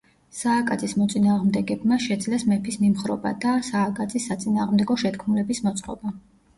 სააკაძის 0.35 0.95
მოწინააღმდეგებმა 1.01 1.99
შეძლეს 2.07 2.47
მეფის 2.55 2.79
მიმხრობა 2.87 3.37
და 3.47 3.55
სააკაძის 3.71 4.29
საწინააღმდეგო 4.33 5.03
შეთქმულების 5.07 5.67
მოწყობა. 5.71 6.21